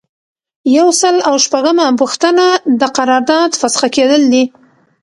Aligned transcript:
یو 0.77 0.87
سل 1.01 1.15
او 1.29 1.35
شپږمه 1.45 1.85
پوښتنه 2.01 2.45
د 2.79 2.81
قرارداد 2.97 3.49
فسخه 3.61 3.87
کیدل 3.95 4.21
دي. 4.33 4.43